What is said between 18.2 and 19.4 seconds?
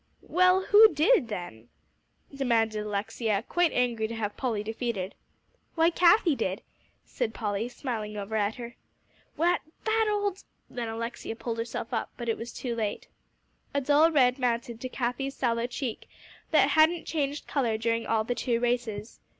the two races.